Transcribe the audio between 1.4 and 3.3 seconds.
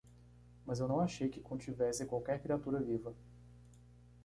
contivesse qualquer criatura viva.